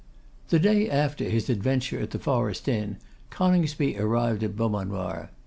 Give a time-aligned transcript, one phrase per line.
[0.49, 2.97] The day after his adventure at the Forest Inn,
[3.29, 5.29] Coningsby arrived at Beaumanoir.